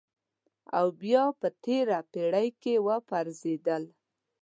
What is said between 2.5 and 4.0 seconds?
کې وپرځېدل.